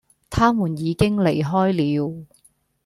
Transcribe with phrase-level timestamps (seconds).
[0.31, 2.25] 他們已經離開了